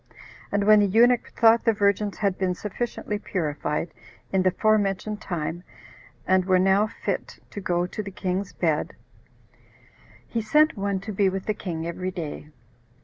And 0.51 0.63
when 0.63 0.79
the 0.79 0.87
eunuch 0.87 1.31
thought 1.35 1.63
the 1.63 1.73
virgins 1.73 2.17
had 2.17 2.35
been 2.35 2.55
sufficiently 2.55 3.19
purified, 3.19 3.93
in 4.33 4.41
the 4.41 4.49
fore 4.49 4.79
mentioned 4.79 5.21
time, 5.21 5.61
and 6.25 6.43
were 6.45 6.57
now 6.57 6.87
fit 6.87 7.37
to 7.51 7.61
go 7.61 7.85
to 7.85 8.01
the 8.01 8.09
king's 8.09 8.51
bed, 8.51 8.95
he 10.25 10.41
sent 10.41 10.75
one 10.75 10.99
to 11.01 11.11
be 11.11 11.29
with 11.29 11.45
the 11.45 11.53
king 11.53 11.85
every 11.85 12.09
day. 12.09 12.49